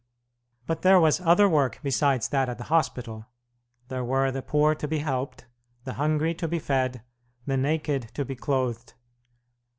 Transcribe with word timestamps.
But 0.65 0.81
there 0.81 0.99
was 0.99 1.21
other 1.21 1.47
work 1.47 1.79
besides 1.83 2.29
that 2.29 2.49
at 2.49 2.57
the 2.57 2.63
hospital. 2.73 3.27
There 3.87 4.03
were 4.03 4.31
the 4.31 4.41
poor 4.41 4.73
to 4.73 4.87
be 4.87 4.97
helped, 4.97 5.45
the 5.83 5.93
hungry 5.93 6.33
to 6.33 6.47
be 6.47 6.57
fed, 6.57 7.03
the 7.45 7.55
naked 7.55 8.07
to 8.15 8.25
be 8.25 8.35
clothed. 8.35 8.95